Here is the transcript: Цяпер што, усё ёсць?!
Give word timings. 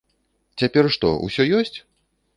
Цяпер 0.61 0.89
што, 0.95 1.11
усё 1.27 1.43
ёсць?! 1.59 1.77